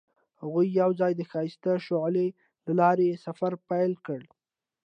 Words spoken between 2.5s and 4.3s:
له لارې سفر پیل کړ.